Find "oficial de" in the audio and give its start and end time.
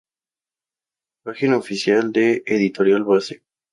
1.57-2.41